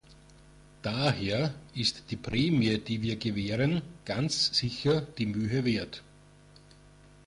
[0.81, 6.01] Daher ist die Prämie, die wir gewähren, ganz sicher die Mühe wert.